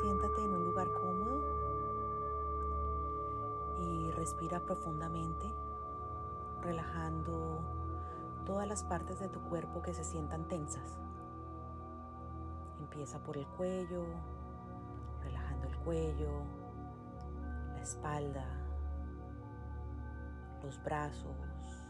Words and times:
Siéntate 0.00 0.44
en 0.44 0.54
un 0.54 0.62
lugar 0.62 0.92
cómodo 0.92 1.40
y 3.78 4.10
respira 4.10 4.60
profundamente, 4.60 5.50
relajando 6.60 7.60
todas 8.44 8.68
las 8.68 8.84
partes 8.84 9.20
de 9.20 9.30
tu 9.30 9.40
cuerpo 9.40 9.80
que 9.80 9.94
se 9.94 10.04
sientan 10.04 10.48
tensas. 10.48 10.98
Empieza 12.78 13.20
por 13.20 13.38
el 13.38 13.46
cuello, 13.46 14.04
relajando 15.22 15.66
el 15.66 15.76
cuello, 15.78 16.42
la 17.74 17.82
espalda, 17.82 18.46
los 20.62 20.78
brazos, 20.84 21.86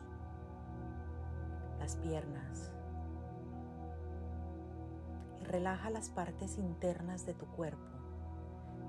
las 1.80 1.96
piernas. 1.96 2.70
Y 5.40 5.44
relaja 5.44 5.90
las 5.90 6.08
partes 6.08 6.56
internas 6.56 7.26
de 7.26 7.34
tu 7.34 7.46
cuerpo. 7.46 7.95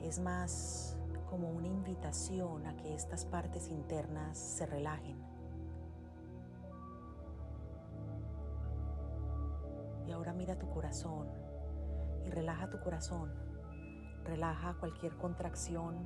Es 0.07 0.19
más 0.19 0.97
como 1.29 1.49
una 1.49 1.67
invitación 1.67 2.65
a 2.65 2.77
que 2.77 2.95
estas 2.95 3.25
partes 3.25 3.67
internas 3.67 4.37
se 4.37 4.65
relajen. 4.65 5.17
Y 10.07 10.11
ahora 10.13 10.31
mira 10.31 10.57
tu 10.57 10.69
corazón 10.69 11.27
y 12.25 12.29
relaja 12.29 12.69
tu 12.69 12.79
corazón. 12.79 13.33
Relaja 14.23 14.75
cualquier 14.79 15.17
contracción 15.17 15.97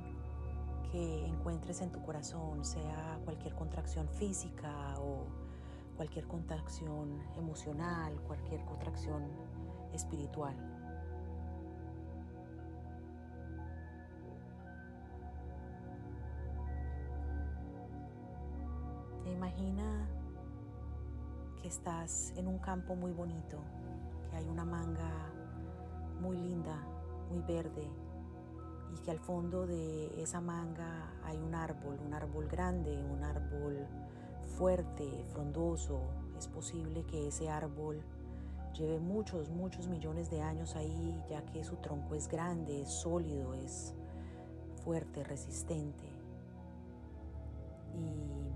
que 0.90 1.24
encuentres 1.24 1.80
en 1.80 1.92
tu 1.92 2.02
corazón, 2.02 2.64
sea 2.64 3.20
cualquier 3.24 3.54
contracción 3.54 4.08
física 4.08 4.94
o 4.98 5.26
cualquier 5.96 6.26
contracción 6.26 7.22
emocional, 7.36 8.20
cualquier 8.22 8.64
contracción 8.64 9.22
espiritual. 9.92 10.81
Imagina 19.42 20.08
que 21.60 21.66
estás 21.66 22.32
en 22.36 22.46
un 22.46 22.60
campo 22.60 22.94
muy 22.94 23.10
bonito, 23.10 23.58
que 24.30 24.36
hay 24.36 24.48
una 24.48 24.64
manga 24.64 25.32
muy 26.20 26.36
linda, 26.36 26.80
muy 27.28 27.40
verde, 27.42 27.90
y 28.94 29.00
que 29.00 29.10
al 29.10 29.18
fondo 29.18 29.66
de 29.66 30.22
esa 30.22 30.40
manga 30.40 31.12
hay 31.24 31.38
un 31.38 31.56
árbol, 31.56 31.98
un 32.06 32.14
árbol 32.14 32.46
grande, 32.46 33.04
un 33.04 33.24
árbol 33.24 33.84
fuerte, 34.56 35.24
frondoso. 35.30 36.02
Es 36.38 36.46
posible 36.46 37.04
que 37.06 37.26
ese 37.26 37.50
árbol 37.50 38.00
lleve 38.74 39.00
muchos, 39.00 39.50
muchos 39.50 39.88
millones 39.88 40.30
de 40.30 40.40
años 40.40 40.76
ahí, 40.76 41.20
ya 41.28 41.44
que 41.46 41.64
su 41.64 41.74
tronco 41.78 42.14
es 42.14 42.28
grande, 42.28 42.82
es 42.82 42.90
sólido, 42.90 43.54
es 43.54 43.92
fuerte, 44.84 45.24
resistente. 45.24 46.08
Y 47.92 48.51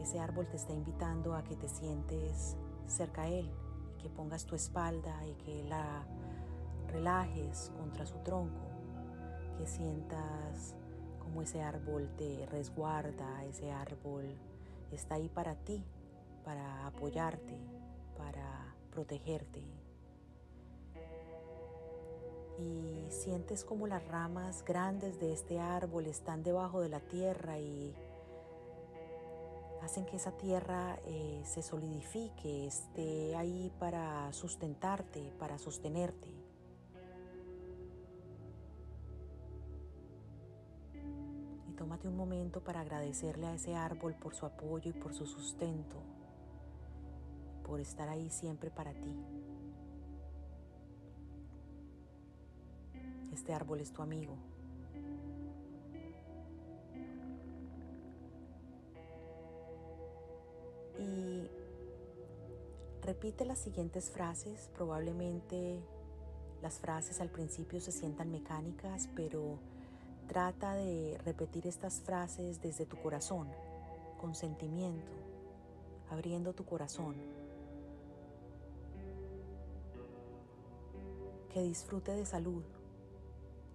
ese 0.00 0.20
árbol 0.20 0.48
te 0.48 0.56
está 0.56 0.72
invitando 0.72 1.34
a 1.34 1.44
que 1.44 1.56
te 1.56 1.68
sientes 1.68 2.56
cerca 2.86 3.22
a 3.22 3.28
él, 3.28 3.50
que 4.00 4.08
pongas 4.08 4.44
tu 4.44 4.54
espalda 4.54 5.26
y 5.26 5.34
que 5.34 5.64
la 5.64 6.06
relajes 6.88 7.70
contra 7.76 8.06
su 8.06 8.18
tronco 8.18 8.68
que 9.58 9.66
sientas 9.66 10.76
como 11.18 11.42
ese 11.42 11.60
árbol 11.60 12.08
te 12.16 12.46
resguarda, 12.46 13.44
ese 13.44 13.72
árbol 13.72 14.24
está 14.92 15.16
ahí 15.16 15.28
para 15.28 15.56
ti, 15.56 15.84
para 16.44 16.86
apoyarte, 16.86 17.58
para 18.16 18.74
protegerte. 18.90 19.62
Y 22.58 23.06
sientes 23.10 23.64
como 23.64 23.86
las 23.86 24.06
ramas 24.08 24.64
grandes 24.64 25.20
de 25.20 25.32
este 25.32 25.60
árbol 25.60 26.06
están 26.06 26.42
debajo 26.42 26.80
de 26.80 26.88
la 26.88 27.00
tierra 27.00 27.58
y 27.58 27.94
hacen 29.82 30.04
que 30.06 30.16
esa 30.16 30.32
tierra 30.32 30.98
eh, 31.06 31.42
se 31.44 31.62
solidifique, 31.62 32.66
esté 32.66 33.36
ahí 33.36 33.72
para 33.78 34.32
sustentarte, 34.32 35.32
para 35.38 35.58
sostenerte. 35.58 36.38
tómate 41.78 42.08
un 42.08 42.16
momento 42.16 42.60
para 42.60 42.80
agradecerle 42.80 43.46
a 43.46 43.54
ese 43.54 43.76
árbol 43.76 44.14
por 44.16 44.34
su 44.34 44.44
apoyo 44.44 44.90
y 44.90 44.92
por 44.92 45.14
su 45.14 45.26
sustento, 45.26 45.96
por 47.64 47.78
estar 47.78 48.08
ahí 48.08 48.28
siempre 48.30 48.68
para 48.68 48.92
ti. 48.92 49.14
Este 53.32 53.54
árbol 53.54 53.80
es 53.80 53.92
tu 53.92 54.02
amigo. 54.02 54.34
Repite 63.08 63.44
las 63.44 63.58
siguientes 63.58 64.10
frases. 64.10 64.70
Probablemente 64.74 65.80
las 66.62 66.78
frases 66.78 67.20
al 67.20 67.30
principio 67.30 67.80
se 67.80 67.90
sientan 67.90 68.30
mecánicas, 68.30 69.08
pero 69.16 69.58
Trata 70.28 70.74
de 70.74 71.18
repetir 71.24 71.66
estas 71.66 72.02
frases 72.02 72.60
desde 72.60 72.84
tu 72.84 72.98
corazón, 72.98 73.48
con 74.20 74.34
sentimiento, 74.34 75.10
abriendo 76.10 76.52
tu 76.52 76.66
corazón. 76.66 77.16
Que 81.48 81.62
disfrute 81.62 82.12
de 82.12 82.26
salud 82.26 82.62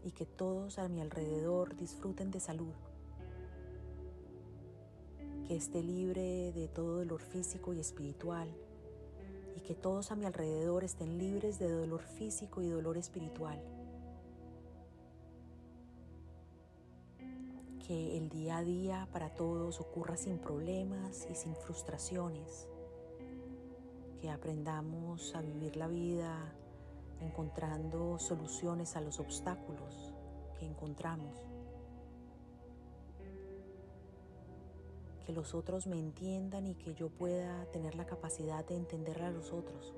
y 0.04 0.12
que 0.12 0.28
todos 0.28 0.78
a 0.78 0.88
mi 0.90 1.02
alrededor 1.02 1.76
disfruten 1.76 2.30
de 2.30 2.40
salud. 2.40 2.76
Que 5.48 5.56
esté 5.56 5.82
libre 5.82 6.52
de 6.52 6.68
todo 6.68 6.98
dolor 6.98 7.22
físico 7.22 7.74
y 7.74 7.80
espiritual 7.80 8.48
que 9.64 9.76
todos 9.76 10.12
a 10.12 10.16
mi 10.16 10.26
alrededor 10.26 10.84
estén 10.84 11.18
libres 11.18 11.58
de 11.58 11.70
dolor 11.70 12.02
físico 12.02 12.62
y 12.62 12.70
dolor 12.70 12.98
espiritual. 12.98 13.62
Que 17.86 18.18
el 18.18 18.30
día 18.30 18.58
a 18.58 18.64
día 18.64 19.08
para 19.12 19.30
todos 19.30 19.80
ocurra 19.80 20.18
sin 20.18 20.38
problemas 20.38 21.28
y 21.30 21.36
sin 21.36 21.56
frustraciones, 21.56 22.68
que 24.22 24.30
aprendamos 24.30 25.34
a 25.36 25.42
vivir 25.42 25.76
la 25.76 25.88
vida 25.88 26.54
encontrando 27.20 28.20
soluciones 28.20 28.96
a 28.96 29.02
los 29.02 29.20
obstáculos 29.20 30.14
que 30.60 30.66
encontramos, 30.66 31.53
que 35.26 35.34
los 35.34 35.56
otros 35.56 35.88
me 35.88 35.98
entiendan 35.98 36.68
y 36.68 36.76
que 36.76 36.94
yo 36.94 37.10
pueda 37.10 37.66
tener 37.72 37.96
la 37.96 38.06
capacidad 38.06 38.66
de 38.66 38.76
entender 38.76 39.22
a 39.22 39.32
los 39.32 39.52
otros, 39.52 39.94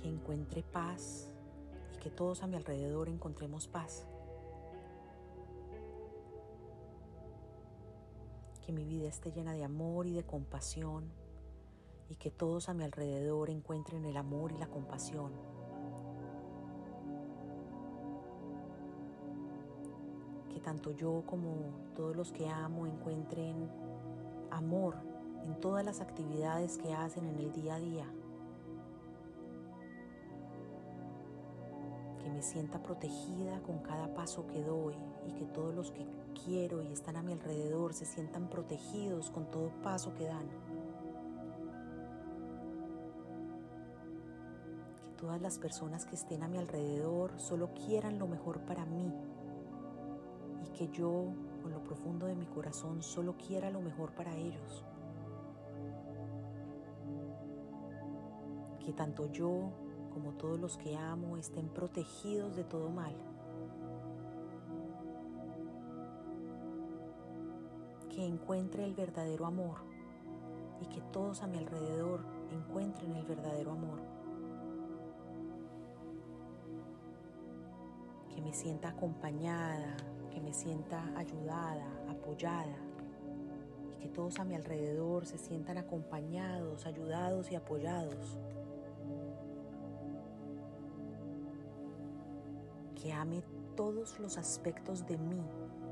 que 0.00 0.08
encuentre 0.08 0.62
paz 0.62 1.30
y 1.94 1.98
que 1.98 2.10
todos 2.10 2.42
a 2.42 2.46
mi 2.46 2.56
alrededor 2.56 3.08
encontremos 3.08 3.68
paz. 3.68 4.06
que 8.66 8.72
mi 8.72 8.84
vida 8.84 9.06
esté 9.06 9.30
llena 9.30 9.52
de 9.52 9.62
amor 9.62 10.08
y 10.08 10.12
de 10.12 10.24
compasión 10.24 11.04
y 12.08 12.16
que 12.16 12.32
todos 12.32 12.68
a 12.68 12.74
mi 12.74 12.82
alrededor 12.82 13.48
encuentren 13.48 14.04
el 14.04 14.16
amor 14.16 14.50
y 14.50 14.58
la 14.58 14.66
compasión. 14.66 15.30
Que 20.56 20.62
tanto 20.62 20.90
yo 20.92 21.22
como 21.26 21.50
todos 21.94 22.16
los 22.16 22.32
que 22.32 22.48
amo 22.48 22.86
encuentren 22.86 23.68
amor 24.50 24.94
en 25.44 25.60
todas 25.60 25.84
las 25.84 26.00
actividades 26.00 26.78
que 26.78 26.94
hacen 26.94 27.26
en 27.26 27.38
el 27.38 27.52
día 27.52 27.74
a 27.74 27.78
día. 27.78 28.06
Que 32.18 32.30
me 32.30 32.40
sienta 32.40 32.82
protegida 32.82 33.60
con 33.64 33.80
cada 33.80 34.14
paso 34.14 34.46
que 34.46 34.62
doy 34.62 34.94
y 35.26 35.32
que 35.32 35.44
todos 35.44 35.74
los 35.74 35.90
que 35.90 36.06
quiero 36.42 36.82
y 36.82 36.90
están 36.90 37.16
a 37.16 37.22
mi 37.22 37.34
alrededor 37.34 37.92
se 37.92 38.06
sientan 38.06 38.48
protegidos 38.48 39.30
con 39.30 39.50
todo 39.50 39.70
paso 39.82 40.14
que 40.14 40.24
dan. 40.24 40.48
Que 45.04 45.10
todas 45.18 45.42
las 45.42 45.58
personas 45.58 46.06
que 46.06 46.14
estén 46.14 46.42
a 46.42 46.48
mi 46.48 46.56
alrededor 46.56 47.38
solo 47.38 47.74
quieran 47.74 48.18
lo 48.18 48.26
mejor 48.26 48.60
para 48.60 48.86
mí 48.86 49.12
que 50.76 50.88
yo, 50.88 51.32
con 51.62 51.72
lo 51.72 51.82
profundo 51.82 52.26
de 52.26 52.34
mi 52.34 52.46
corazón, 52.46 53.02
solo 53.02 53.36
quiera 53.36 53.70
lo 53.70 53.80
mejor 53.80 54.14
para 54.14 54.34
ellos. 54.36 54.84
Que 58.84 58.92
tanto 58.92 59.32
yo 59.32 59.72
como 60.12 60.34
todos 60.34 60.60
los 60.60 60.76
que 60.76 60.96
amo 60.96 61.36
estén 61.36 61.68
protegidos 61.68 62.54
de 62.56 62.64
todo 62.64 62.90
mal. 62.90 63.14
que 68.16 68.24
encuentre 68.24 68.82
el 68.82 68.94
verdadero 68.94 69.44
amor 69.44 69.76
y 70.80 70.86
que 70.86 71.02
todos 71.12 71.42
a 71.42 71.46
mi 71.46 71.58
alrededor 71.58 72.24
encuentren 72.50 73.14
el 73.14 73.26
verdadero 73.26 73.72
amor. 73.72 74.15
Que 78.36 78.42
me 78.42 78.52
sienta 78.52 78.90
acompañada, 78.90 79.96
que 80.30 80.42
me 80.42 80.52
sienta 80.52 81.02
ayudada, 81.16 81.86
apoyada 82.06 82.76
y 83.90 83.96
que 83.96 84.08
todos 84.10 84.38
a 84.38 84.44
mi 84.44 84.54
alrededor 84.54 85.24
se 85.24 85.38
sientan 85.38 85.78
acompañados, 85.78 86.84
ayudados 86.84 87.50
y 87.50 87.54
apoyados. 87.54 88.38
Que 92.94 93.10
ame 93.14 93.42
todos 93.74 94.20
los 94.20 94.36
aspectos 94.36 95.06
de 95.06 95.16
mí 95.16 95.42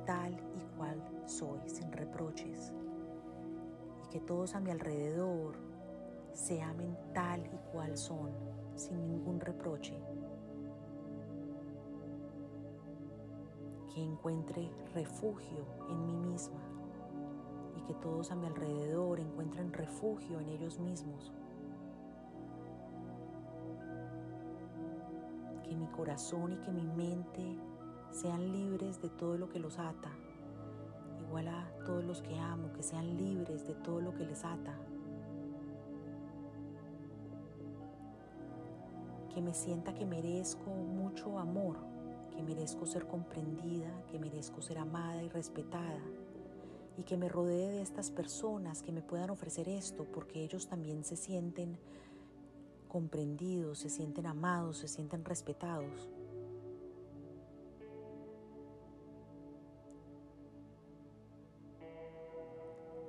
tal 0.05 0.35
y 0.35 0.77
cual 0.77 1.03
soy, 1.25 1.61
sin 1.67 1.91
reproches. 1.93 2.75
Y 4.05 4.09
que 4.11 4.21
todos 4.21 4.55
a 4.55 4.61
mi 4.61 4.71
alrededor 4.71 5.57
se 6.35 6.61
amen 6.61 6.95
tal 7.15 7.41
y 7.47 7.57
cual 7.73 7.97
son, 7.97 8.33
sin 8.77 9.09
ningún 9.09 9.41
reproche. 9.41 9.99
Que 13.95 14.03
encuentre 14.03 14.71
refugio 14.93 15.65
en 15.89 16.07
mí 16.07 16.17
misma 16.17 16.59
y 17.77 17.81
que 17.83 17.95
todos 17.95 18.31
a 18.31 18.35
mi 18.35 18.47
alrededor 18.47 19.21
encuentren 19.21 19.73
refugio 19.73 20.41
en 20.41 20.49
ellos 20.49 20.79
mismos. 20.81 21.33
Que 25.63 25.77
mi 25.77 25.87
corazón 25.87 26.53
y 26.53 26.57
que 26.57 26.73
mi 26.73 26.87
mente 26.87 27.57
sean 28.11 28.53
libres 28.53 29.01
de 29.01 29.11
todo 29.11 29.37
lo 29.37 29.49
que 29.49 29.59
los 29.59 29.79
ata, 29.79 30.11
igual 31.27 31.49
a 31.49 31.69
todos 31.85 32.05
los 32.05 32.23
que 32.23 32.39
amo, 32.39 32.73
que 32.73 32.83
sean 32.83 33.17
libres 33.17 33.67
de 33.67 33.75
todo 33.75 34.01
lo 34.01 34.15
que 34.15 34.25
les 34.25 34.45
ata. 34.45 34.75
Que 39.35 39.43
me 39.43 39.53
sienta 39.53 39.95
que 39.95 40.07
merezco 40.07 40.71
mucho 40.71 41.39
amor, 41.39 41.77
que 42.35 42.43
merezco 42.43 42.87
ser 42.87 43.07
comprendida, 43.07 44.05
que 44.11 44.19
merezco 44.19 44.61
ser 44.61 44.79
amada 44.79 45.23
y 45.23 45.29
respetada, 45.29 46.03
y 46.97 47.03
que 47.05 47.17
me 47.17 47.29
rodee 47.29 47.71
de 47.71 47.83
estas 47.83 48.11
personas 48.11 48.83
que 48.83 48.93
me 48.93 49.03
puedan 49.03 49.31
ofrecer 49.31 49.69
esto, 49.69 50.05
porque 50.05 50.43
ellos 50.43 50.69
también 50.69 51.05
se 51.05 51.17
sienten 51.17 51.79
comprendidos, 52.89 53.79
se 53.79 53.91
sienten 53.91 54.27
amados, 54.27 54.79
se 54.79 54.89
sienten 54.89 55.25
respetados. 55.25 56.09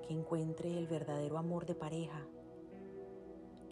que 0.07 0.13
encuentre 0.13 0.77
el 0.77 0.85
verdadero 0.85 1.39
amor 1.39 1.65
de 1.65 1.73
pareja, 1.73 2.21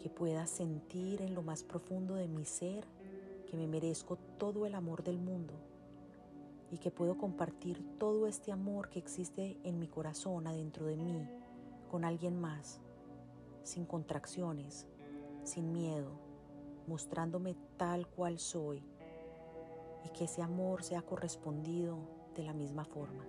que 0.01 0.09
pueda 0.09 0.47
sentir 0.47 1.21
en 1.21 1.35
lo 1.35 1.43
más 1.43 1.63
profundo 1.63 2.15
de 2.15 2.27
mi 2.27 2.43
ser 2.43 2.85
que 3.53 3.57
me 3.57 3.67
merezco 3.67 4.17
todo 4.39 4.65
el 4.65 4.73
amor 4.73 5.03
del 5.03 5.19
mundo 5.19 5.53
y 6.71 6.79
que 6.79 6.89
puedo 6.89 7.19
compartir 7.19 7.85
todo 7.99 8.25
este 8.25 8.51
amor 8.51 8.89
que 8.89 8.97
existe 8.97 9.59
en 9.63 9.77
mi 9.77 9.87
corazón 9.87 10.47
adentro 10.47 10.87
de 10.87 10.97
mí 10.97 11.29
con 11.87 12.03
alguien 12.03 12.41
más, 12.41 12.81
sin 13.61 13.85
contracciones, 13.85 14.87
sin 15.43 15.71
miedo, 15.71 16.13
mostrándome 16.87 17.55
tal 17.77 18.07
cual 18.07 18.39
soy 18.39 18.83
y 20.03 20.09
que 20.09 20.23
ese 20.23 20.41
amor 20.41 20.81
sea 20.81 21.03
correspondido 21.03 21.99
de 22.33 22.45
la 22.45 22.53
misma 22.53 22.85
forma. 22.85 23.23